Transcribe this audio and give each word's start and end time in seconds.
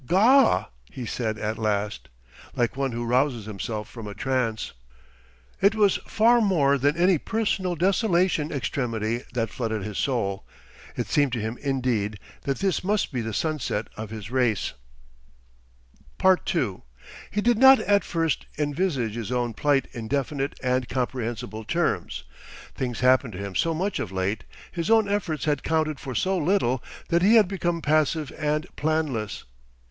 "Gaw!" 0.07 0.65
he 0.91 1.05
said 1.05 1.37
at 1.37 1.59
last, 1.59 2.09
like 2.55 2.75
one 2.75 2.91
who 2.91 3.05
rouses 3.05 3.45
himself 3.45 3.87
from 3.87 4.07
a 4.07 4.15
trance. 4.15 4.73
It 5.61 5.75
was 5.75 5.97
far 6.07 6.41
more 6.41 6.79
than 6.79 6.97
any 6.97 7.19
personal 7.19 7.75
desolation 7.75 8.51
extremity 8.51 9.21
that 9.33 9.51
flooded 9.51 9.83
his 9.83 9.99
soul. 9.99 10.43
It 10.97 11.05
seemed 11.05 11.33
to 11.33 11.39
him 11.39 11.59
indeed 11.61 12.19
that 12.45 12.57
this 12.57 12.83
must 12.83 13.11
be 13.13 13.21
the 13.21 13.31
sunset 13.31 13.89
of 13.95 14.09
his 14.09 14.31
race. 14.31 14.73
2 16.17 16.81
He 17.29 17.41
did 17.41 17.59
not 17.59 17.77
at 17.81 18.03
first 18.03 18.47
envisage 18.57 19.13
his 19.13 19.31
own 19.31 19.53
plight 19.53 19.87
in 19.91 20.07
definite 20.07 20.59
and 20.63 20.89
comprehensible 20.89 21.63
terms. 21.63 22.23
Things 22.73 23.01
happened 23.01 23.33
to 23.33 23.39
him 23.39 23.53
so 23.53 23.75
much 23.75 23.99
of 23.99 24.11
late, 24.11 24.45
his 24.71 24.89
own 24.89 25.07
efforts 25.07 25.45
had 25.45 25.61
counted 25.61 25.99
for 25.99 26.15
so 26.15 26.39
little, 26.39 26.81
that 27.09 27.21
he 27.21 27.35
had 27.35 27.47
become 27.47 27.83
passive 27.83 28.31
and 28.35 28.65
planless. 28.75 29.43